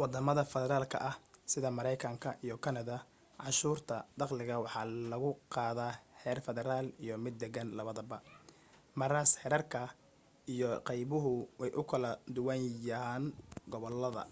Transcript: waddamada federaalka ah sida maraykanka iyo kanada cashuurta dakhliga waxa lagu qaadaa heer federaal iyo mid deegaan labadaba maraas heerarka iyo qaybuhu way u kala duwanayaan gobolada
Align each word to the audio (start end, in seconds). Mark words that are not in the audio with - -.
waddamada 0.00 0.42
federaalka 0.52 0.98
ah 1.10 1.16
sida 1.52 1.68
maraykanka 1.78 2.30
iyo 2.46 2.56
kanada 2.64 2.96
cashuurta 3.42 3.96
dakhliga 4.20 4.56
waxa 4.64 4.82
lagu 5.10 5.30
qaadaa 5.54 5.92
heer 6.22 6.38
federaal 6.46 6.86
iyo 7.04 7.14
mid 7.24 7.34
deegaan 7.42 7.70
labadaba 7.78 8.16
maraas 9.00 9.30
heerarka 9.42 9.80
iyo 10.54 10.68
qaybuhu 10.88 11.32
way 11.60 11.70
u 11.80 11.82
kala 11.90 12.10
duwanayaan 12.34 13.24
gobolada 13.72 14.22